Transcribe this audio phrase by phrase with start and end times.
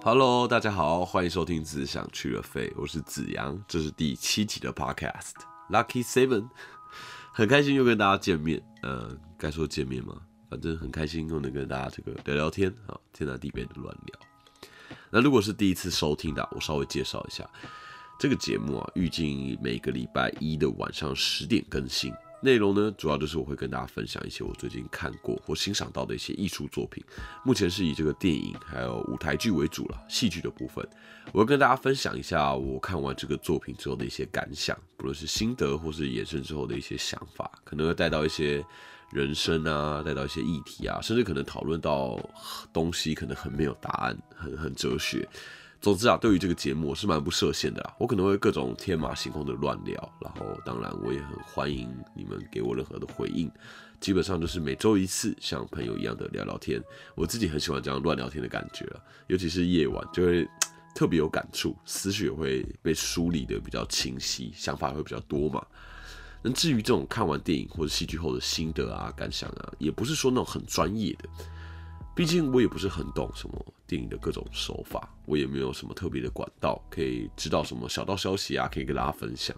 [0.00, 5.32] Hello，大家好，欢迎收听《只想去了飞》，我是子阳，这是第七集的 Podcast
[5.70, 6.48] Lucky Seven，
[7.32, 8.62] 很开心又跟大家见面。
[8.82, 10.14] 呃，该说见面吗？
[10.48, 14.20] 反正很开心又能跟大家这个聊聊天啊，天南地北的乱聊。
[15.10, 17.44] 那如果是第一次收听的，我稍微介绍一下
[18.20, 22.14] 这个节目啊，预计每个礼拜一的晚上十点更新。
[22.40, 27.02] 内容呢，主要就是我会跟大家分享一些我最近看过或欣赏到的一些艺术作品。
[27.44, 30.88] 目前是以这个电影还有舞台剧为主了，戏剧的部分，
[31.32, 38.64] 我会跟大家分享一下我看完这个作品之后的一些感想，不论是心得或是衍生之后的一些想法，可能会带到一些
[39.10, 42.18] 人生啊，带到一些议题啊，甚至可能讨论到
[42.72, 45.28] 东西，可能很没有答案，很很哲学。
[45.80, 53.48] 总之啊，对于这个节目我是蛮不设限的啦，我可能会各种天马行空的乱聊，然后当然我也很欢迎你们给我任何的回应，
[54.00, 56.82] 基本上就是每周一次，像朋友一样的聊聊天。
[57.14, 58.84] 我自己很喜欢这样乱聊天的感觉，
[59.28, 60.48] 尤其是夜晚就会
[60.96, 65.64] 特别有感触，思绪也会被梳理的比较清晰，想法会比较多嘛。
[66.42, 71.28] 那至于这种看完电影或者戏剧后的心得啊、感想啊，也不是说那种很专业的。
[72.18, 79.56] 毕竟我也不是很懂什么电影的各种手法，我也没有什么特别的管道可以知道什么小道消息啊，可以跟大家分享。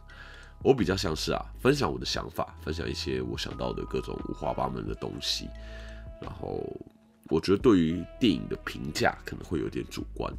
[0.63, 5.49] 我比较像是啊，分享我的想法，分享一些我想到的各种五花八门的东西。
[6.21, 6.63] 然后
[7.31, 10.31] 我觉得对于电影的评价可能会有点主观，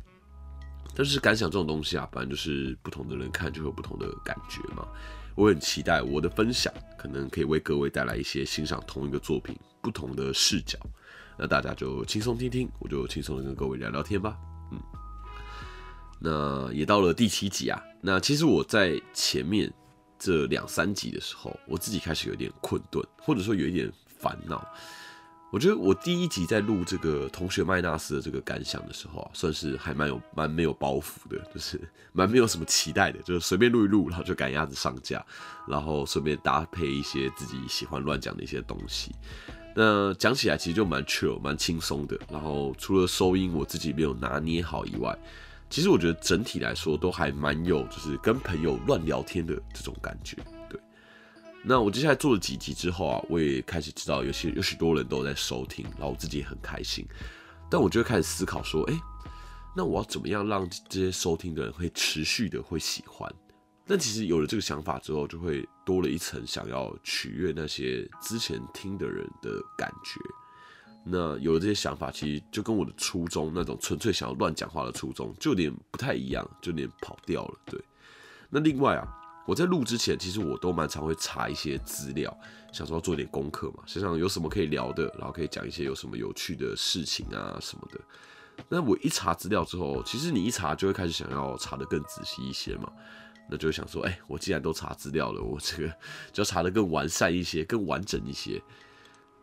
[0.94, 4.88] 但是感想这种东西啊，反正就是不同的人看就会有不同的感觉嘛。
[5.34, 10.78] 我很期待我的分享可能可以为各位带来一些欣赏同一个作品不同的视角。
[11.42, 14.38] 那大家就轻松听听，我就轻松的跟各位聊聊天吧。
[14.72, 14.80] 嗯，
[16.20, 17.82] 那也到了第七集啊。
[18.00, 19.74] 那其实我在前面
[20.20, 24.64] 这两三集的时候，我自己开始有点困顿，或者说有一点烦恼。
[25.52, 31.82] 我觉得我第一集在录这个同学麦纳斯的这个感想的时候啊，算是还蛮有蛮没有包袱的，就是
[32.14, 35.26] 蛮没有什么期待的，就是随便录一录，然后就赶鸭子上架，
[35.68, 39.12] 然后顺便搭配一些自己喜欢乱讲的一些东西。
[39.76, 42.20] 那讲起来其实就蛮 chill、蛮轻松的。
[42.30, 45.18] 然后除了收音我自己没有拿捏好以外，
[45.70, 50.38] 其实我觉得整体来说都还蛮有，就是跟朋友乱聊天的这种感觉。
[50.70, 50.80] 对。
[51.64, 57.08] 那我接下来做了几集之后啊，我也开始知道有些有许多人都在收听，然后我自己也很开心。
[57.70, 59.00] 但我就会开始思考说，哎，
[59.74, 63.32] 那我要怎么样让这些收听的人会持续的会喜欢？
[63.92, 70.22] 但其实有了这个想法之后，就会多了一层想要取悦那些之前听的人的感觉。
[71.04, 77.60] 那有了这些想法，其实就跟我的初衷那种纯粹想要乱讲话的初衷，就有点不太一样，就有点跑掉了。
[77.66, 77.84] 对。
[78.50, 79.06] 那另外啊，
[79.46, 82.34] 我在录之前，其实我都蛮常会查一些资料，
[82.72, 88.00] 想说要做点功课嘛，想想有什么可以聊的，然后可以讲一些有什么有趣的事情啊什么的。
[88.70, 92.90] 那我一查资料之后，其实你一查就会开始想要查的更仔细一些嘛。
[93.52, 95.90] 那就想说，哎，我既然都查资料了，我这个
[96.32, 98.62] 就要查的更完善一些，更完整一些，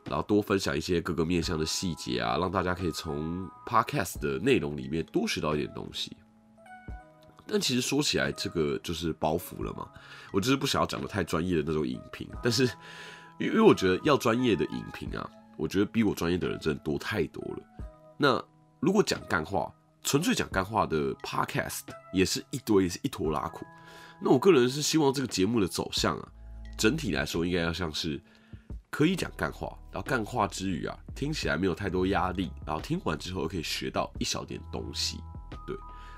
[0.06, 6.16] 然后多分享一些各个面向的细节啊，让大家可以从 podcast 的内容里面多学到一点东西。
[7.46, 9.86] 但其实说起来，这个就是包袱了嘛。
[10.32, 12.64] 我就是不想要讲的太专业的那种影评，但是
[13.38, 17.62] 因为我觉得要专业的影评啊，我觉得比我专业的人真的多太多了。
[18.16, 18.42] 那
[18.80, 19.70] 如果讲干话，
[20.03, 21.81] 纯粹讲干话的 podcast
[22.12, 23.66] 也是一堆，也是一坨拉苦。
[24.20, 26.28] 那我个人是希望这个节目的走向啊，
[26.76, 28.20] 整体来说应该要像是
[28.91, 35.19] 可以讲干话，然后干话之余啊，听起来没有太多压力，然后听完之后可以学到一小点东西，
[35.66, 35.76] 对，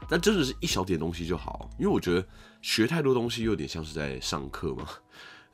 [0.09, 2.27] 但真的是一小点东西就好，因为我觉得
[2.63, 4.87] 学太多东西有点像是在上课嘛，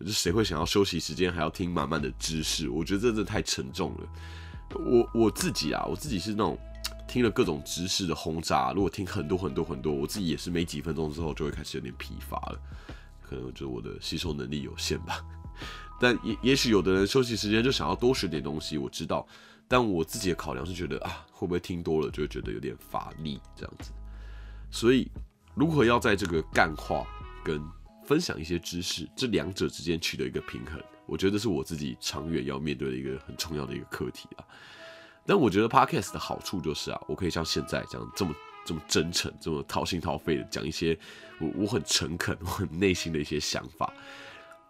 [0.00, 2.69] 就谁会想要休息时间还要听满满的知识？
[2.69, 4.09] 我觉得这真的太沉重了。
[4.75, 6.59] 我我自己啊，我自己是那种。
[7.06, 12.60] 听了各种知识的轰炸，如果听很多很多很多，我自己也是没几分钟之后就会开始有点疲乏了，
[13.22, 15.24] 可能就我的吸收能力有限吧。
[16.00, 19.26] 但也也许有的人休息时间就想要多学点东西，我知道。
[19.68, 23.91] 但我自己的考量是觉得啊，会不会听多了就会觉得有点乏力这样子。
[24.70, 25.10] 所以
[25.54, 27.04] 如何要在这个干话
[27.44, 27.60] 跟
[28.04, 34.44] 分享一些知识这两者之间取得一个平衡，我觉得是我自己长远要面对的一个很重要的一个课题啊。
[35.26, 38.34] 但我觉得 podcast 的好处就是啊，我可以像现在这样这么
[38.64, 40.98] 这么真诚、这么掏心掏肺的讲一些
[41.40, 43.92] 我我很诚恳、我很内心的一些想法。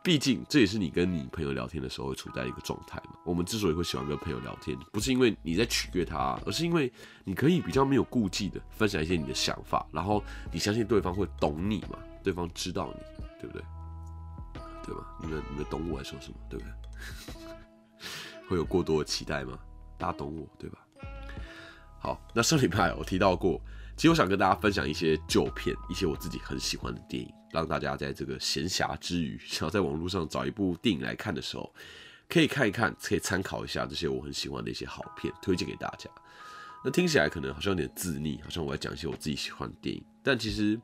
[0.02, 3.16] 毕竟这也是你跟你朋友聊天的时候会处在一个状态嘛。
[3.24, 6.92] 我们之所以会喜欢跟朋友聊天，不是因为你在取悦他，而是因为
[7.24, 10.22] 你可以比较没有顾忌的分享一些你的想法，然后
[10.52, 13.00] 你相信对方会懂你嘛，对方知道你，
[13.40, 13.64] 对不对？
[14.84, 15.04] 对吧？
[15.20, 16.72] 你们你们懂我在说什么，对不对？
[18.48, 19.58] 会有过多的期待吗？
[19.98, 20.78] 大家懂我对吧？
[21.98, 23.60] 好，那上礼拜我提到过，
[23.96, 31.74] 其实我想跟大家分享一些旧片，一些我自己很喜欢的电影，让大家在这个闲暇之余，想要在网络上找一部电影来看的时候，
[32.28, 36.08] 可以看一看，可以参考一下这些我很喜欢的一些好片，推荐给大家。
[36.84, 40.80] 那听起来可能好像有点自腻，好像我在讲一些我自己喜欢的电影，但其实。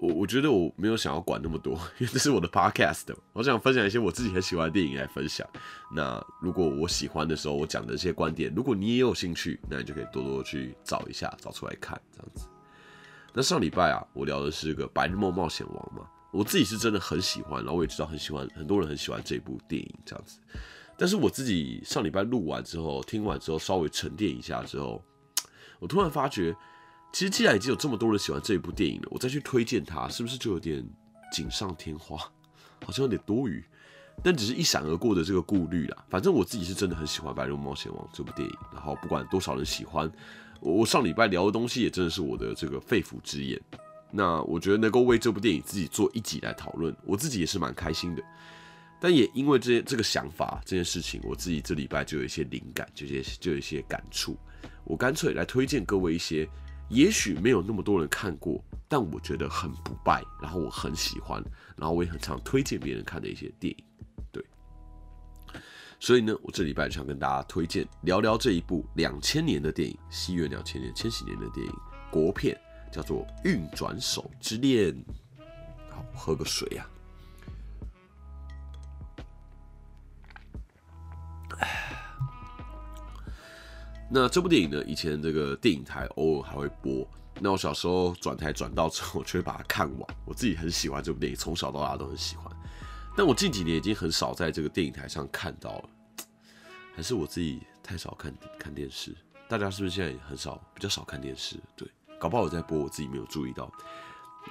[0.00, 5.46] 我我觉得我没有想要管那么多， 因为这是我的 podcast，我想分享一些我自己很喜欢的电影来分享。
[5.94, 12.48] 那如果我喜欢的时候，我讲的这些观点，如果你也有兴趣，那你就可以多多去找一下，找出来看这样子。
[13.34, 20.38] 那上礼拜啊，我聊的是个《白日梦冒险王》嘛，我自己是真的很喜欢，然后我也知道很喜欢，很多人很喜欢这部电影这样子。
[20.96, 25.04] 但是我自己上礼拜录完之后，听完之后稍微沉淀一下之后，
[25.78, 26.56] 我突然发觉。
[27.12, 30.84] 其实既然已经有这么多人喜欢这一部电影了，我再去推荐它，是不是就有点
[31.32, 32.16] 锦上添花，
[32.84, 33.64] 好像有点多余？
[34.22, 36.04] 但只是一闪而过的这个顾虑啦。
[36.08, 40.10] 反正我自己是真的很喜欢《白日冒险王》这部电影，然后不管多少人喜欢，
[40.60, 43.60] 我上礼拜聊的东西也真的是我的这个肺腑之言。
[44.12, 48.22] 那我觉得能够为这部电影自己做一集来讨论，我自己也是蛮开心的。
[49.00, 54.36] 但也因为这这个想法这件事情，我自己这礼拜就有一些灵感，就些就有一些感触，
[54.84, 56.48] 我干脆来推荐各位一些。
[56.90, 61.42] 也许没有那么多人看过，但我觉得很不败，然后我很喜欢，
[61.76, 63.84] 然后我也很常推荐别人看的一些电影，
[64.32, 64.44] 对。
[66.00, 71.72] 所以呢，我这礼拜就想跟大家推荐聊聊这一部两千年的电影，西元两千年、千禧年的电影，
[72.10, 72.60] 国片，
[72.90, 74.92] 叫做《运转手之恋》。
[75.90, 76.88] 好，喝个水呀。
[84.12, 84.82] 那这部电影呢？
[84.86, 87.08] 以前这个电影台偶尔还会播。
[87.40, 90.16] 那我小时候转台转到之后，就会把它看完。
[90.26, 92.52] 我自己很喜欢这部电影，从小到大都很喜欢。
[93.16, 95.88] 但我近几年已经很少在这个电影台上看到了，
[96.94, 99.14] 还是我自己太少看看电视。
[99.48, 101.56] 大家是不是现在也很少比较少看电视？
[101.76, 103.70] 对，搞不好我在播，我自己没有注意到。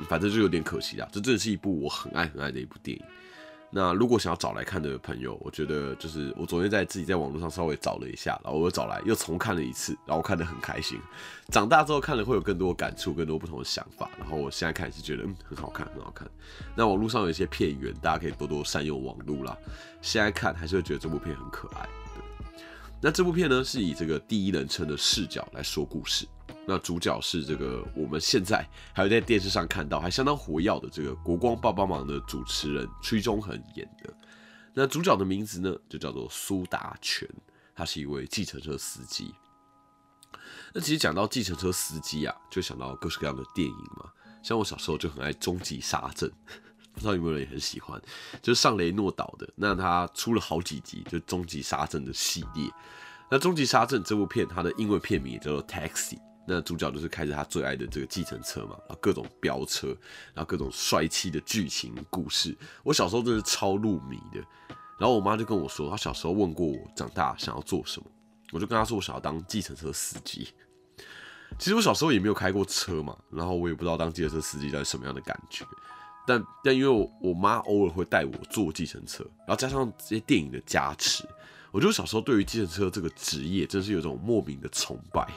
[0.07, 1.07] 反正就有点可惜啦。
[1.12, 3.03] 这真的是一部我很爱很爱的一部电影。
[3.71, 11.00] 那如果想要找来看的朋友，我觉得就是我昨天在自己在网络上稍微找了一下，然后我又找来又重看了一次，然后看得很开心。
[11.50, 14.10] 长大之后看了会有更多感触，更多不同的想法。
[14.18, 16.27] 然后我现在看也是觉得嗯很好看，很好看。
[16.75, 19.56] 那网络上有一些片源，大家可以多多善用网络啦。
[20.01, 21.88] 现在看还是会觉得这部片很可爱。
[23.00, 26.27] 那这部片呢是以这个第一人称的视角来说故事。
[26.67, 34.13] 那主角是这个我们现在还有在电视上看到还相当活跃的这个国光帮帮忙的主持人崔中恒演的。
[34.73, 37.27] 那主角的名字呢就叫做苏达全，
[37.75, 39.33] 他是一位计程车司机。
[40.71, 44.12] 那其实讲到计程车司机啊，就想到各式各样的电影嘛。
[44.44, 46.29] 像我小时候就很爱《终极杀阵》，
[46.94, 48.00] 不知道有没有人也很喜欢，
[48.44, 49.50] 就是上雷诺导的。
[49.55, 52.71] 那他出了好几集，就《终极杀阵》的系列。
[53.31, 56.15] 那《终极杀阵》这部片，它的英文片名也叫做《Taxi》。
[56.50, 59.88] 那主角就是开着他最爱的这个计程车嘛，然后各种飙车，
[60.34, 62.57] 然后各种帅气的剧情故事。
[62.84, 64.44] 我小时候真是超入迷的。
[64.98, 68.07] 然后我妈就跟我说，她小时候问过我长大想要做什么，
[68.51, 70.50] 我就跟她说我想要当计程车司机。
[71.57, 75.66] 其实我小时候也没有开过车嘛，然后我也不知道当计程车司机到底什么样的感觉。
[76.28, 81.24] 但但因为我我妈偶尔会带我坐计程车，然后加上这些电影的加持，
[81.72, 85.28] 我就小时候对于计程车这个职业真是有种莫名的崇拜。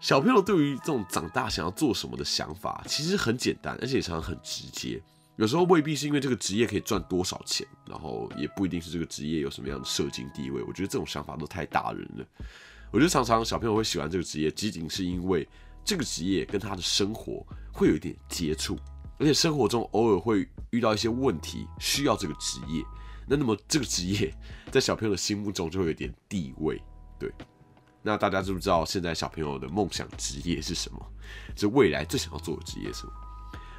[0.00, 5.00] 小朋友对于这种长大想要做什么的想法，其实很简单，而且常常很直接。
[5.36, 10.62] 有时候未必是因为这个职业可以赚多少钱，然后也不一定是这个职业有什么样的社经地位。
[10.62, 12.26] 我觉得这种想法都太大人了。
[12.90, 15.46] 我觉得常常小朋友会喜欢这个职业，仅仅是因为
[15.84, 18.78] 这个职业跟他的生活会有一点接触，
[19.18, 22.82] 而且生活中偶尔会遇到一些问题，需要这个职业。
[23.28, 24.34] 那那么这个职业
[24.72, 26.82] 在小朋友的心目中就会有点地位，
[27.18, 27.30] 对。
[28.02, 30.98] 那大家知不知道现在小朋友的梦想职业是什么？
[31.56, 33.12] 是未来最想要做的职业是什么？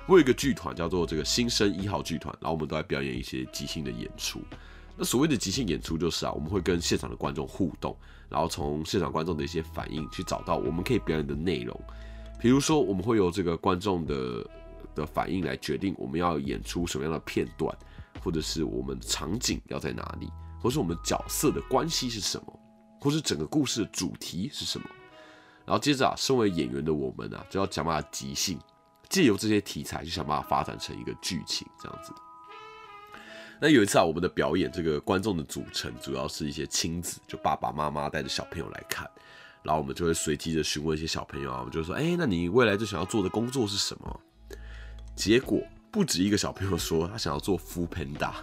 [0.07, 4.41] 我有一个剧团叫做这个新生一号剧团，然后我们都在表演一些即兴的演出。
[4.97, 7.95] 那所谓的即兴演出就是啊，我们会跟现场的观众互动，
[8.29, 11.79] 然后从现场观众的一些反应去找到我们可以表演的内容。
[12.39, 14.45] 比如说，我们会由这个观众的
[14.93, 17.75] 的反应来决定我们要演出什么样的片段，
[18.23, 22.59] 或者是我们场景要在哪里，或是我们角色的关系是什么。
[23.01, 24.87] 或是整个故事的主题是什么？
[25.65, 28.59] 然后接着啊，身为演员的我们啊，就要想办法即兴，
[29.09, 32.13] 借由这些题材去想办法发展成一个剧情这样子。
[33.59, 39.09] 那有一次啊，我们的表演这个观众的组成主要是一些亲子，就爸爸妈妈带着小朋友来看，
[39.63, 44.21] 然后我们就会随机的询问一些小朋友啊，我们就说，哎，那你未来最想要做的工作是什么？
[45.15, 48.33] 结果不止一个小朋友说他想要做 f Panda。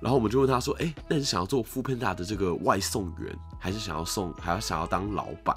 [0.00, 5.54] 然后我们就问他说：“哎，那你想要做 f o o Panda 的这个外送员，还是想要送，还要想要当老板？”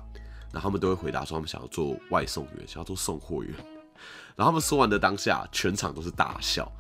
[0.52, 3.54] 然后他们都会回答说他们想要做外送员，想要做送货员。
[4.36, 6.72] 然后他们说完的当下，全场都是大笑，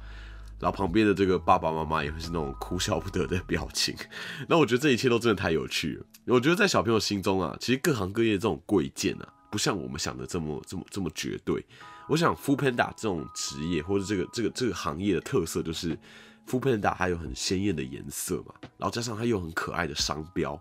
[0.59, 3.95] 然后旁边的这个爸爸妈妈也会是那种哭笑不得的表情。
[4.47, 6.05] 那我觉得这一切都真的太有趣了。
[6.25, 11.65] 我觉得在小朋友心中啊，其实各行各业这种贵贱啊，不像我们想的这么这么这么绝对。
[12.09, 15.97] 我想 f o o Panda 这种职业或者这个这个这个行业的特色就是
[16.45, 20.59] f o o Panda 它有很鲜艳的颜色嘛，然后加上它又很可爱的商标，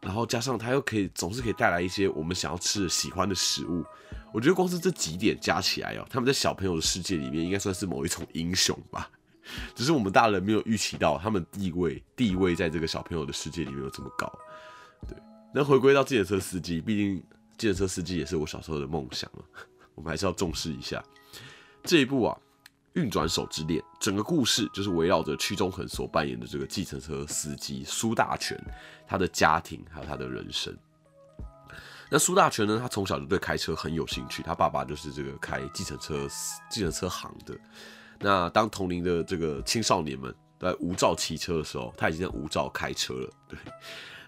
[0.00, 3.84] 然后加上它又可以总是可以带来一些我们想要吃的喜欢的食物。
[4.32, 9.10] 我觉得光是这几点加起来哦，他们在小朋友的世界里面应该算是某一种英雄吧。
[9.74, 14.32] 只是我们大人没有预期到他们地位地位在这个小朋友的世界里面有这么高。
[15.08, 15.18] 对，
[15.52, 17.20] 那回归到自行车司机，毕竟
[17.58, 19.42] 自行车司机也是我小时候的梦想嘛。
[19.96, 21.02] 我们还是要重视一下
[21.82, 22.38] 这一步啊，
[22.94, 28.58] 《运转手之恋》整个故事就是围绕着屈中恒所扮演的这个计程车司机苏大全，
[29.06, 30.76] 他的家庭还有他的人生。
[32.10, 36.26] 那苏大全呢，他从小就对开车很有兴趣，他爸爸就是这个开计程车
[36.68, 37.56] 计程车行的。
[38.18, 43.30] 那当同龄的这个青少年们在无照骑车的时候，他已经在无照开车了。
[43.48, 43.56] 对，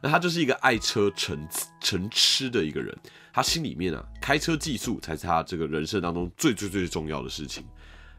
[0.00, 1.48] 那他就是一个爱车成
[1.80, 2.96] 成痴的一个人。
[3.32, 7.66] 他心里面啊，开车技术才是他这个人生当中最最最重要的事情，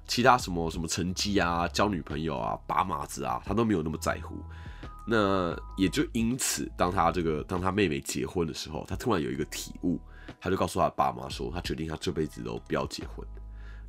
[0.08, 4.36] 其他什么什么成绩啊、交女朋友啊、拔马子啊，他都没有那么在乎。
[5.06, 10.00] 那也就因此，当他这个当他妹妹结婚的时候，他突然有一个体悟，
[10.40, 13.28] 他就告诉他爸妈说，他决定他这辈子都不要结婚。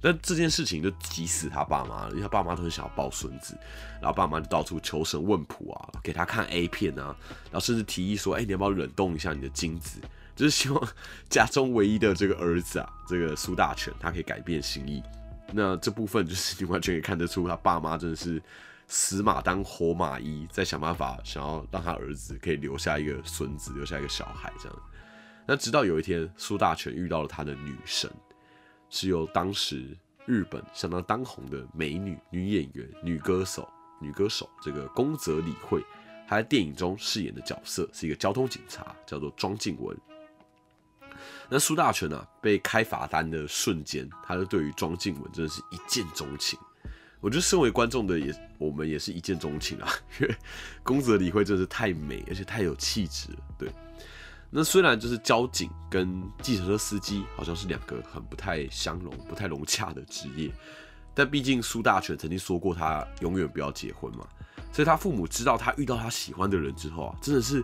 [0.00, 3.56] 但这件事情就急死他爸妈了，因为他爸妈都很想要抱孙子，
[4.02, 10.00] 然后爸妈就到处求神问卜啊，给他看 A 片啊，然后甚至提议说，哎，你要不要冷冻一下你的精子？
[10.36, 10.88] 就是希望
[11.30, 15.00] 家中唯一的这个儿子啊，这个苏大全，他可以改变心意。
[15.56, 18.42] 那这部分就是你完全可以看得出，他爸妈真的是
[18.88, 24.76] 死马当活马医，在想办法想要让他儿子可以留下一个孙子，留下一个小孩这样。
[25.46, 28.10] 那直到有一天，苏大全遇到了他的女神，
[28.90, 29.96] 是由当时
[30.26, 33.68] 日本相当当红的美女女演员、女歌手、
[34.00, 35.80] 女歌手这个宫泽理惠，
[36.26, 39.96] 她在电影中饰演的角色是一个交通警察，叫做庄静文。
[41.48, 46.58] 那苏大全啊，被开罚单的瞬间，他就对于庄静雯真的是一见钟情。
[47.20, 49.88] 我觉得身为观众的也，我们也是一见钟情啊，
[50.20, 50.36] 因为
[50.82, 53.38] 宫泽理惠真的是太美，而且太有气质了。
[53.58, 53.70] 对，
[54.50, 60.50] 那虽然就是交警跟计程车司机好像是两个很不太相容、不太融洽的职业，
[61.14, 64.26] 但毕竟苏大全曾经说过他永远不要结婚嘛，
[64.72, 67.62] 所以他父母知道他遇到他喜欢的人之后啊，真的是。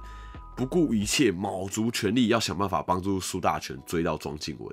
[0.60, 4.70] 不顾一切，卯足全力要想办法帮助苏大全追到庄静雯。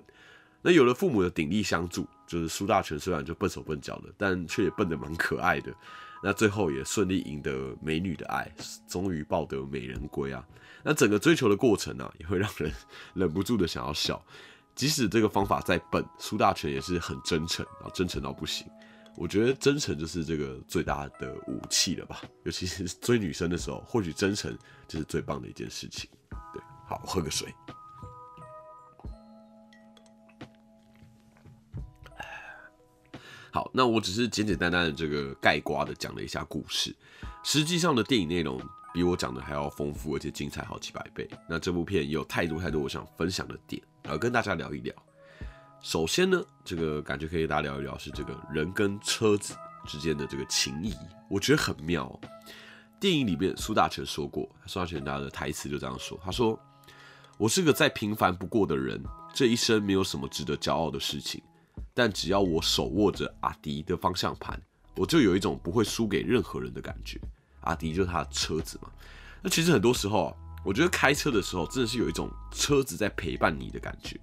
[0.61, 5.73] 那有了父母的鼎力相助，就是苏大全虽然就笨手笨脚的，但却也笨得蛮可爱的。
[6.21, 8.53] 那最后也顺利赢得美女的爱，
[8.85, 10.45] 终于抱得美人归啊！
[10.83, 12.69] 那整个追求的过程呢，也会让人
[13.13, 14.21] 忍不住的想要笑。
[14.75, 18.67] 即使这个方法再笨，苏大全也是很真诚，然后真诚到不行。
[19.19, 24.55] 我觉得真诚就是这个最大的武器了吧，尤其是 追女生的时候，或许真诚
[24.87, 26.07] 就是最棒的一件事情。
[26.53, 27.51] 对，好，喝个水。
[33.51, 36.95] 好，那我只是简简单单的这个盖瓜的讲了一下故事，
[37.43, 38.61] 实际上的电影内容
[38.93, 41.27] 比我讲的还要丰富，而且精彩好几百倍。
[41.49, 44.93] 那这部片有太多太多我想分享的点，要跟大家聊一聊。
[45.81, 49.55] 首先呢，这个感觉可以跟大家聊一聊，是这个人跟车子
[49.85, 50.93] 之间的这个情谊，
[51.29, 52.19] 我觉得很妙。
[52.99, 56.59] 电影里面苏大成说过，苏大全他的台词就这样说：“他说，
[57.37, 59.01] 我是个再平凡不过的人，
[59.33, 61.41] 这一生没有什么值得骄傲的事情，
[61.93, 64.59] 但只要我手握着阿迪的方向盘，
[64.95, 67.21] 我就有一种不会输给任何人的感觉。
[67.61, 68.89] 阿迪就是他的车子嘛。
[69.43, 70.33] 那其实很多时候啊，
[70.65, 74.19] 我觉得开车的时候真的是有一种车子在陪伴你的感觉。”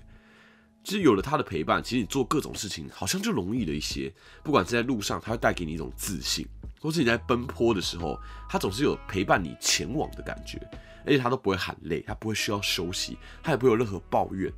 [0.84, 4.12] 其实有了他的陪伴，其实你做各种事情好像就容易了一些。
[4.42, 6.44] 不管是在路上，他会带给你一种自信；
[6.78, 10.60] 或是你在奔波的时候，他总是有陪伴你前往的感觉。
[11.06, 14.52] 而且他都不会喊累，他不会需要休息，他也不会有任何抱怨。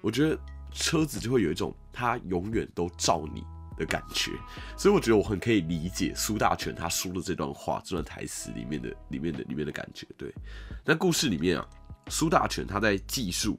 [0.00, 0.38] 我觉得
[0.72, 3.44] 车子就会有一种他永远都照你
[3.76, 4.30] 的感觉。
[4.76, 10.06] 所以我觉得我很可以理解苏大全他说的这段话、这段台词里面的、里面的、里面的感觉。
[10.16, 10.32] 对，
[10.84, 11.66] 那故事里面啊，
[12.08, 13.58] 苏大全他在技术。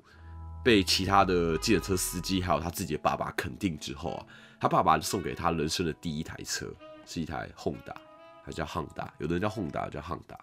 [0.63, 4.25] 被其他的计程车司机还有他自己的爸爸肯定之后啊，
[4.59, 6.65] 他爸爸送给他人生的第一台车
[7.05, 7.93] 是一台 Honda，
[8.43, 10.37] 还叫 Honda，有的人叫 Honda，叫 Honda。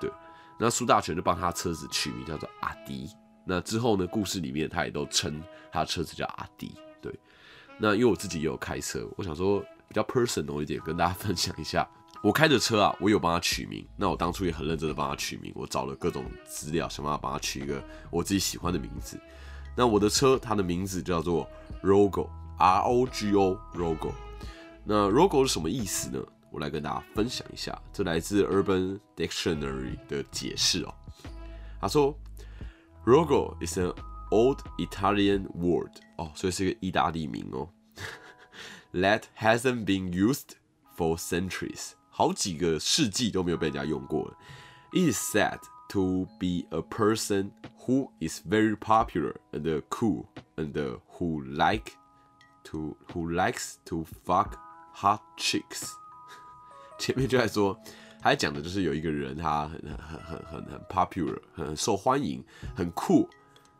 [0.00, 0.10] 对，
[0.58, 3.10] 那苏大全就帮他车子取名叫做阿迪。
[3.44, 6.74] 那之后呢，故事里面他也都称他的车子叫阿迪。
[7.02, 7.14] 对，
[7.78, 11.86] 那因为我自己也有开车，我想说比较 personal 一点，跟大家 分享一下，
[12.22, 13.86] 我开的车啊，我有帮他取名。
[13.94, 19.20] 那我当初也很认真的帮他取名，我找了各种资料，想办法帮他取一个我自己喜欢的名字。
[19.76, 21.46] 那我的车它的名字叫做
[21.82, 24.12] Rogo，R O G O Rogo。
[24.84, 26.24] 那 Rogo 是什么意思呢？
[26.50, 30.94] 我来跟大家分享一下，这来自 Urban Dictionary 的解释哦。
[31.78, 32.16] 他说
[33.04, 33.92] ，Rogo is an
[34.30, 37.68] old Italian word，哦，所以是一个意大利名哦。
[38.94, 40.54] That hasn't been used
[40.96, 44.38] for centuries，好几个世纪都没有被人家用过了。
[44.92, 45.58] It is said
[45.90, 47.50] to be a person
[47.85, 50.73] who is very popular and cool and
[51.17, 51.93] who like
[52.63, 54.57] to who likes to fuck
[54.93, 55.91] hot chicks。
[56.99, 57.77] 前面就在说，
[58.21, 62.43] 他讲的就是有一个人，他很很很很很 popular，很受欢迎，
[62.75, 63.27] 很酷。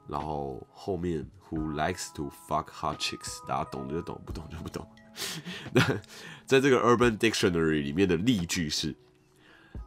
[0.07, 4.85] 然后后面 who likes to fuck hot chicks，大家懂就懂，不懂就不懂。
[5.71, 5.81] 那
[6.45, 8.95] 在这个 Urban Dictionary 里面的例句是：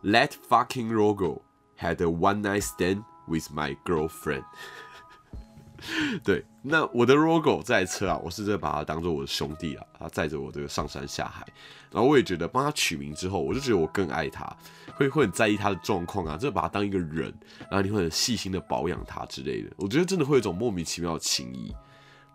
[0.02, 1.42] Let fucking Rogo
[1.78, 4.43] had a one night stand with my girlfriend。
[6.25, 11.47] 对，那我的 Rogo 这台车啊，我是在把它当做我的兄弟啊，他载着我这个上山下海。
[11.89, 14.45] 然后我也觉得帮他取名之后，我就觉得我更爱他，
[14.93, 19.71] 会会很在意他的状况啊，就把他当一个人，然后你会很细心的保养他之类的。
[19.77, 21.73] 我觉得真的会有一种莫名其妙的情谊。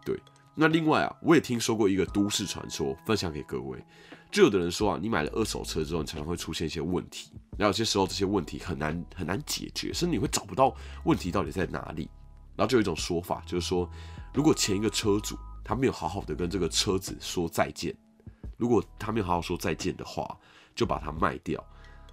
[0.07, 0.19] 对，
[0.55, 3.83] 那另外啊，我也听说过一个都市传说，分享给各位。
[4.31, 12.09] 就有的人说啊，你买了二手车之后，你常常会出现一些问题，然后有些时候这些问题很难很难解决，甚至你会找不到问题到底在哪里。
[12.57, 13.89] 然后就有一种说法，就是说，
[14.33, 17.95] 如果前一个车主他没有好好的跟这个车子说再见，
[18.57, 20.37] 如果他没有好好说再见的话，
[20.75, 21.65] 就把它卖掉。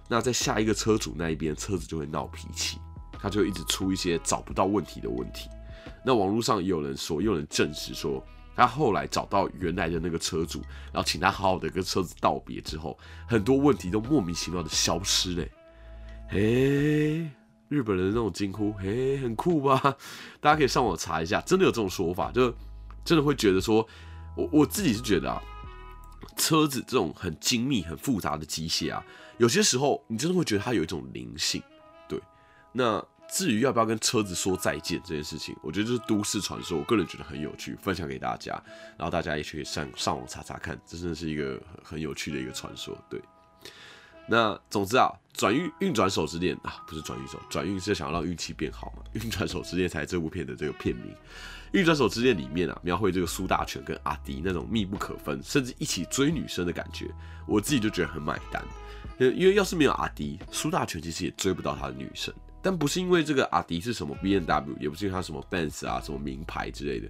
[0.08, 2.78] 那在下一个车主那一边，车子就会闹脾气，
[3.12, 5.48] 他就一直出一些找不到问题的问题。
[6.04, 8.24] 那网络上也有人说，也有人证实说，
[8.54, 10.60] 他后来找到原来的那个车主，
[10.92, 12.98] 然后请他好好的跟车子道别之后，
[13.28, 15.50] 很多问题都莫名其妙的消失嘞。
[16.30, 17.30] 诶。
[17.68, 19.80] 日本人的那种惊呼，嘿，很酷吧？
[20.42, 22.54] 大家可以上网查一下，真的有这种说法，就
[23.02, 23.88] 真的会觉得说，
[24.36, 25.42] 我我自己是觉得啊，
[26.36, 29.02] 车子这种很精密、很复杂的机械啊，
[29.38, 31.62] 有些时候你真的会觉得它有一种灵性。
[32.06, 32.20] 对，
[32.72, 38.52] 那至于要不要跟车子说再见这件事情，我觉得就是都市传说，我个人觉得很有趣，分享给大家，
[38.98, 43.18] 然后大家也可以上上网查查看，这真的是一个很有趣的一个传说，对。
[44.28, 49.02] 那总之啊，转运运转手之恋啊，不是转运手，转运是想要让运气变好嘛。
[49.14, 51.06] 运转手之恋才是这部片的这个片名。
[51.72, 57.10] 运转手之恋里面啊，描绘这个苏大权跟阿迪那种密不可分，甚至一起追女生的感觉，
[57.48, 58.62] 我自己就觉得很买单。
[59.18, 62.32] 因为要是没有阿迪，苏大权其实也追不到他的女生。
[62.62, 67.08] 但不是因为这个阿迪是什么 B N W，也不是因为他什么 Benz 啊，什么名牌之类的，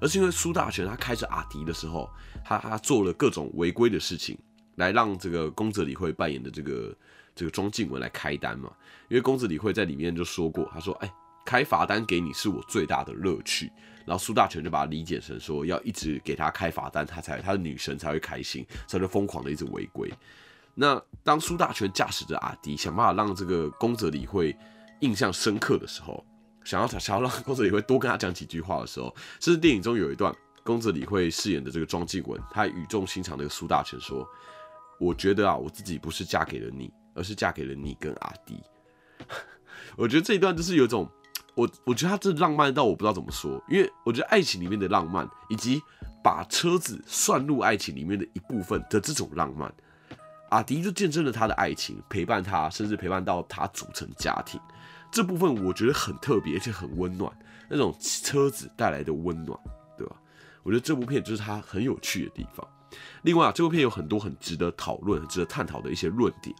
[0.00, 2.08] 而是因为苏大权他开着阿迪的时候，
[2.44, 4.38] 他他做了各种违规的事情。
[4.76, 6.96] 来让这个宫泽理惠扮演的这个
[7.34, 8.72] 这个庄静雯来开单嘛？
[9.10, 13.70] 因为宫泽理惠在里面就说过，他说：“哎，开罚单给你是我最大的乐趣。”
[14.06, 20.10] 然后苏大权就把它理解成说，要一直给他开罚单，他才他的女神才会开心，才会疯狂的一直违规。
[20.74, 24.56] 那当苏大权驾驶着阿迪，想办法让这个宫泽理惠
[25.02, 26.24] 印象深刻的时候，
[26.64, 30.34] 想要想要让宫泽理惠多跟他讲几句话的时候，甚至电影中有一段
[30.64, 34.26] 宫泽理惠饰演的这个庄静雯，她语重心长的苏大成说。
[35.00, 38.62] 我觉得啊，我自己不是嫁给了你，而是嫁给了你跟阿迪。
[39.96, 41.10] 我觉得这一段就是有种，
[41.56, 45.82] 我我觉得他这浪漫到我不知道怎么说，因为我觉得爱情里面的浪漫，以及
[46.22, 49.74] 把车子算入爱情里面的一部分的这种浪漫，
[50.50, 54.60] 阿迪就见证了他的爱情，陪伴他，甚至陪伴到他组成家庭。
[55.12, 57.30] 这部分我觉得很特别，而且很温暖，
[57.68, 59.56] 那种车子带来的温暖，
[59.96, 60.16] 对吧？
[60.62, 62.66] 我觉得这部片就是它很有趣的地方。
[63.22, 66.56] 另外啊，这部片有很多很值得讨论、很值得探讨的一些论点。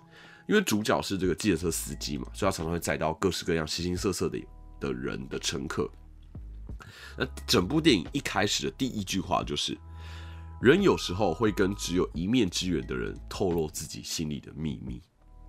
[0.49, 4.39] 因为主角是这个计程车司机嘛，所以他常常会载到各式各样、形形色色的
[4.81, 5.89] 的人的乘客。
[7.17, 9.79] 那整部电影一开始的第一句话就是：
[10.61, 15.01] 人有时候会跟只有一面之缘的人透露自己心里的秘密。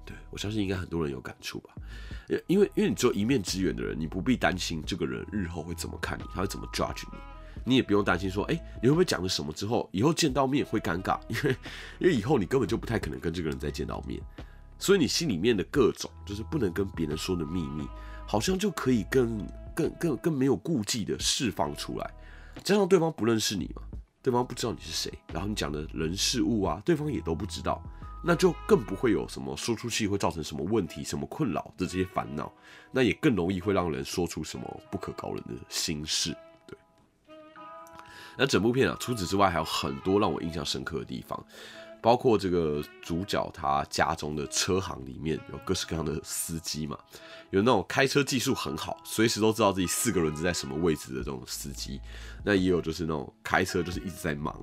[0.06, 1.74] 对我相信应该很多人有感触吧？
[2.48, 7.18] 因为因为你只有一面之缘的人，你不必担心这个人日后会怎么看你，他会怎么 judge 你。
[7.66, 11.58] 你也不用担心说，哎，你会不会讲了什么之后，以后见到面会尴尬，因为
[12.00, 14.22] 因为以后你根本就不太可能跟这个人再见到面，
[14.78, 17.88] 所以你心里面的各种就是不能跟别人说的秘密，
[18.28, 22.14] 好像就可以更更更更没有顾忌的释放出来，
[22.64, 23.82] 加上对方不认识你嘛，
[24.22, 27.82] 对方不知道你是谁，然后你讲的人事物啊，对方也都不知道，
[28.26, 32.52] 那就更不会有什么输出器会造成什么问题、什么困扰的这些烦恼，
[32.90, 36.34] 那也更容易会让人说出什么不可告人的心事。
[36.66, 36.78] 对
[38.38, 41.46] 那整部片啊，除此之外还有很多让我印象深刻的地方。
[42.04, 47.00] 包括这个主角他家中的车行里面有各式各样的司机嘛，
[47.50, 52.02] 有那种开车技术很好，随时都知道自己四个轮子在什么位置的这种司机，
[52.44, 54.54] 那也有就是那种开车就是一直在忙，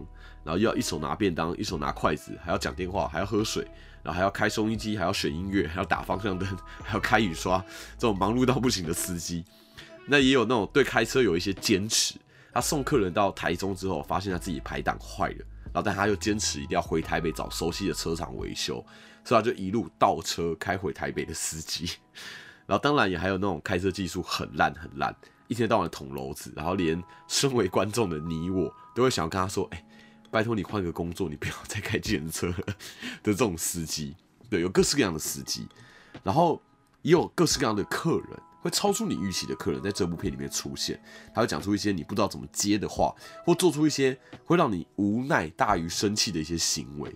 [0.44, 3.66] 然后要一手拿便当，一手拿筷子，还要讲电话，还要喝水，
[4.02, 6.46] 然后还要开收音机，还要选音乐，还要打方向灯，
[6.84, 7.64] 还要开雨刷，
[7.96, 9.42] 这种忙碌到不行的司机。
[10.06, 12.16] 那也有那种对开车有一些坚持，
[12.52, 15.46] 他送客人到台中之后，发现他自己排档坏了。
[15.72, 18.84] 然后，但他又坚持一定要回台北找熟悉的车厂维修，
[19.24, 21.90] 所以他就一路倒车开回台北的司机。
[22.66, 25.14] 然后，当然也还有那种开车技术很烂很烂，
[25.48, 29.84] 一天到晚捅娄子，然后连身为观众的你我都会想要跟他说：“哎，
[30.30, 32.56] 拜托你换个工作，你不要再开计程车了。”
[33.22, 34.14] 的这种司机，
[34.48, 35.68] 对，有各式各样的司机，
[36.22, 36.60] 然后
[37.02, 38.42] 也有各式各样的客人。
[38.60, 41.00] 会超出你预期的客人在这部片里面出现，
[41.34, 47.14] 他会讲出一些你不知道怎么接的话，或做出一些会让你无奈大于生气的一些行为。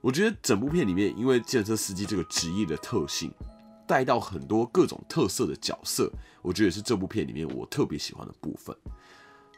[0.00, 3.32] 我觉得整部片里面，因为建车司机这个职业的特性，
[3.86, 8.76] 带到很多各种特色的角色，我觉得也是这部片里面我特别喜欢的部分。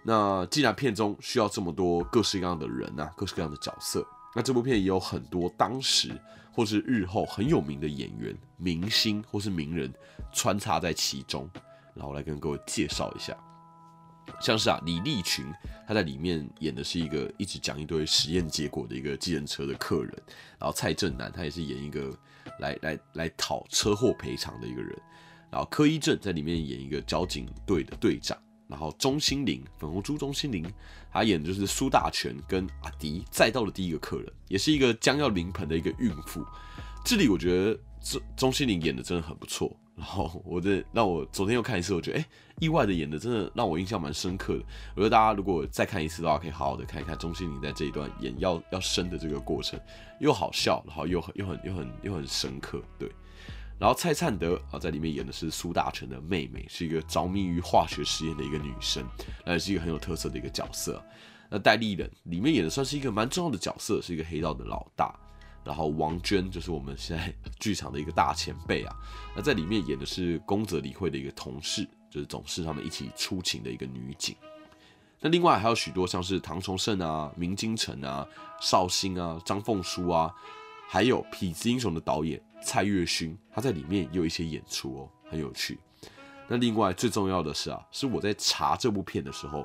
[0.03, 4.07] 那既然片中需要这么多各式各样的人啊，各式各样的角色。
[4.35, 6.19] 那这部片也有很多当时
[6.59, 9.95] 或是日后很有名的演员、明星或是名人
[10.33, 11.49] 穿插在其中，
[11.95, 13.33] 然后来跟各位介绍一下。
[14.41, 15.47] 像是啊，李立群
[15.87, 20.13] 他在里面演的是一个一直讲一堆实验结果的一个计程车的客人，
[20.59, 22.13] 然后蔡正南他也是演一个
[22.59, 25.01] 来来来讨车祸赔偿的一个人，
[25.53, 28.37] 然后柯一正在里面演一个交警队的队长。
[28.69, 30.65] 然后钟欣凌，粉红猪钟欣凌，
[31.11, 36.45] 他演的就是苏大全跟阿迪再到的第一个客人，也是一个将要临盆的一个孕妇。
[37.05, 39.75] 这里我觉得钟钟欣凌演的真的很不错。
[39.97, 42.27] 然后我这让我昨天又看一次，我觉得哎，
[42.61, 44.65] 意外的演的真的让我印象蛮深刻的。
[44.95, 49.81] 我觉得大家如果再看一次的话，可以好好的看一看钟欣凌在这一段演要要生的这个过程，
[50.21, 53.11] 又好笑，然后又很又很又很又很深刻，对。
[53.79, 59.05] 然后蔡灿德啊，在里面演的是苏大成的妹妹，是一个着迷于化学实验的一个女生，
[59.47, 61.03] 那也是一个很有特色的一个角色。
[61.49, 65.15] 那戴立人里面演的算是一个蛮重要的角色，是一个黑道的老大。
[65.65, 68.97] 然后王娟就是我们现在剧场的一个大前辈啊，
[69.37, 74.35] 那在里面演的是宫泽理惠的一个同事，就是总是他们一起出勤的一个女警。
[75.21, 78.27] 那另外还有许多像是唐崇盛啊、明金城啊、
[78.61, 80.33] 绍兴啊、张凤书啊，
[80.89, 82.41] 还有《痞子英雄》的导演。
[82.61, 85.79] 蔡岳勋他在里面也有一些演出哦，很有趣。
[86.49, 89.65] 那另外最重要的是啊，是我在查这部片的时候，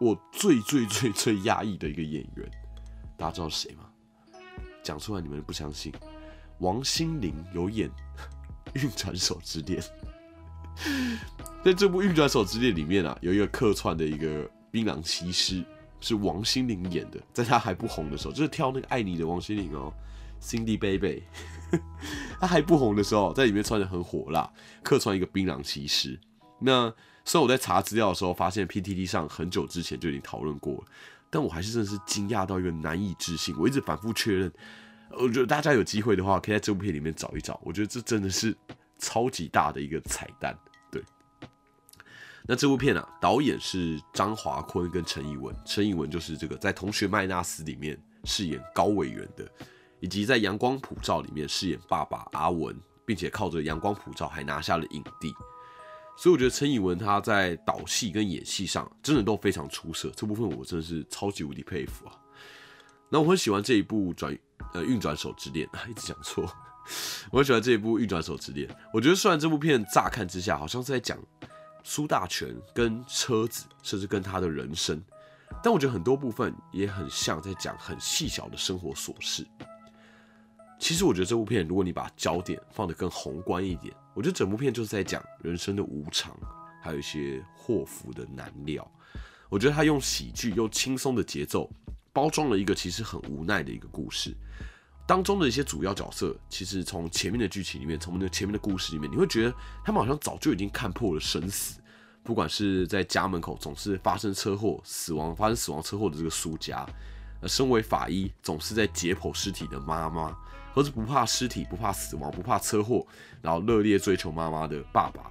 [0.00, 2.50] 我最最最最压抑的一个演员，
[3.16, 3.84] 大家知道是谁吗？
[4.82, 5.92] 讲出来你们不相信，
[6.58, 7.88] 王心凌有演
[8.74, 9.80] 《运转手之恋》。
[11.64, 15.64] 在这部《运转手之恋》里面啊，有一个客串的一个槟榔骑师，
[16.00, 19.94] 是王心凌演的，在他还不红的时候，就是跳那个爱你的王心凌哦。
[20.42, 21.22] Cindy Baby，
[22.40, 24.50] 他还不红的时候，在里面穿的很火辣，
[24.82, 26.18] 客串一个槟榔骑士。
[26.58, 26.92] 那
[27.24, 30.84] 虽然我在查资料的时候发现 PTT 上很久之前就已经讨论过了，
[31.30, 33.54] 但我还是真的是惊讶到一个难以置信。
[33.56, 34.52] 我一直反复确认，
[35.12, 37.60] 我觉得大家有机会的话，可以在这部片里面找一找。
[37.64, 38.56] 我觉得这真的是
[38.98, 40.58] 超级大的一个彩蛋。
[40.90, 41.02] 对，
[42.46, 49.48] 那这部片啊，导演是张华坤跟陈以文，陈以文就是这个在《同学麦纳斯》里面饰演高委员的。
[50.02, 55.32] 以及在《阳光普照》里面饰演爸爸阿文，并且靠着《阳光普照》还拿下了影帝，
[56.18, 62.12] 所以我觉得陈以文他在导戏跟演戏上真的都非常出色，这部分我真的是超级无敌佩服啊！
[63.08, 64.36] 那我很喜欢这一部转
[64.74, 66.52] 呃运转手之恋， 一直讲错，
[67.30, 68.68] 我很喜欢这一部运转手之恋。
[68.92, 71.16] 我觉得虽然这部片乍看之下好像是在讲
[71.84, 75.00] 苏大全跟车子，甚至跟他的人生，
[75.62, 79.46] 但我觉得很多部分也很像在讲很细小的生活琐事。
[80.82, 86.36] 其实我觉得这部片，如果你把焦点放得更宏观一点，我觉得整部片就是在讲人生的无常，
[86.82, 88.84] 还有一些祸福的难料。
[89.48, 91.70] 我觉得他用喜剧又轻松的节奏，
[92.12, 94.34] 包装了一个其实很无奈的一个故事。
[95.06, 101.80] 当中的一些主要角色，其实从前面的剧情里面，从那前面的故事里面，你会觉得他们好像早就已经看破了生死。
[102.24, 106.84] 不管是在家门口总是发生车祸死亡，发生死亡车祸的这个苏家，
[107.40, 110.36] 呃，身为法医总是在解剖尸体的妈妈。
[110.74, 113.06] 或是不怕尸体、不怕死亡、不怕车祸，
[113.40, 115.30] 然后热烈追求妈妈的爸爸，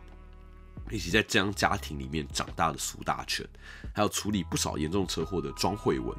[0.89, 3.45] 以及在这样家庭里面长大的苏大权，
[3.93, 6.15] 还有处理不少严重车祸的庄慧文，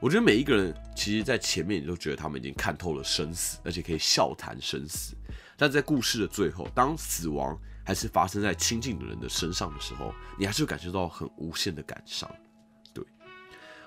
[0.00, 5.14] 我觉得每一个人其实，在前面你都觉得他们已经看透了生死，而且可以笑谈生死。
[5.56, 12.30] 但在故事的最后，当死亡还是发生在亲近的人的身上的时候，你还是会感受到很无限的感伤。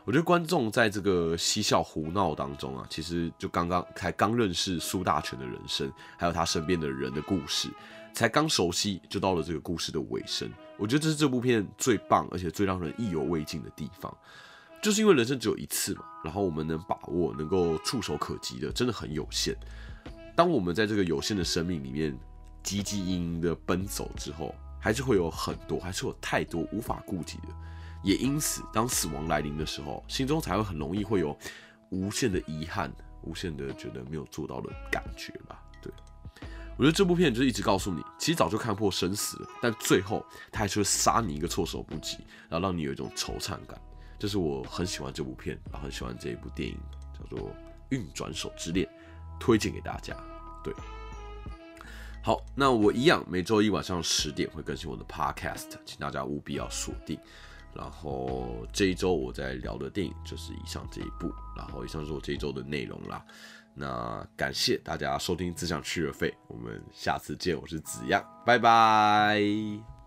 [0.04, 7.70] 我觉得观众在这个嬉笑胡闹当中啊，其实就刚刚才刚认识苏大全的人生，还有他身边的人的故事，
[8.12, 10.50] 才刚熟悉就到了这个故事的尾声。
[10.78, 14.12] 我觉得这是这部片最棒，而且最让人意犹未尽的地方，
[14.82, 19.56] 就是因为人生只有一次嘛，然后我们能把握、能够触手可及的真的很有限。
[20.36, 22.18] 当我们在这个有限的生命里面
[22.64, 27.48] 汲汲营营的奔走之后，还是会有很多，还是有太多无法顾及的。
[28.04, 31.38] 也因此，当死亡来临的时候，心中才会很容易会有
[31.90, 32.92] 无限的遗憾，
[33.24, 35.64] 无限的觉得没有做到的感觉吧。
[35.82, 35.92] 对
[36.78, 42.18] 我觉得这部片就是一直告诉你，其实早就看破生死，但最后他还是会杀你一个措手不及，
[42.50, 43.80] 然后让你有一种惆怅感。
[44.18, 46.78] 这是我很喜欢这部片，然后很喜欢这一部电影，
[47.14, 47.50] 叫做
[47.90, 48.88] 《运转手之恋》，
[49.40, 50.16] 推荐给大家。
[50.64, 50.74] 对，
[52.24, 57.20] 好，那我一样每周一晚上十点会更新我的 Podcast，请大家务必要锁定。
[57.74, 63.24] 然后这一周我在聊的电影就是以上这一部，然后以上是我这一周的内容啦。
[63.74, 70.01] 那感谢大家收听《只想去了费》，我们下次见，我是子样，拜拜。